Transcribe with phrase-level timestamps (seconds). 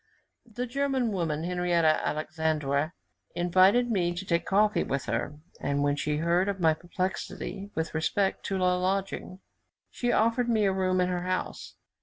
[0.51, 2.93] The German woman, Henriette Alexandwer,
[3.35, 7.93] invited me to take coffee with her; and when she heard of my perplexity with
[7.93, 9.41] respect to a lodging,
[9.91, 11.75] she offered me a room in her house.